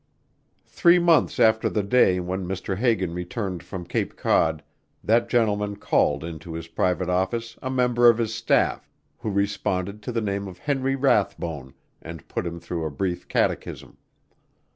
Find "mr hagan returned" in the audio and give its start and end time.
2.47-3.61